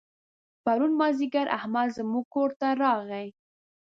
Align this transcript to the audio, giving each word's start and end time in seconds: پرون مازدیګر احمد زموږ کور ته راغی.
پرون 0.63 0.91
مازدیګر 0.99 1.47
احمد 1.57 1.89
زموږ 1.97 2.25
کور 2.33 2.49
ته 2.59 2.67
راغی. 2.81 3.27